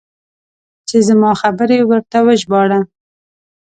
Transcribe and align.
چې 0.87 0.97
زما 1.07 1.31
خبرې 1.41 1.79
ورته 1.89 2.17
وژباړه. 2.27 2.79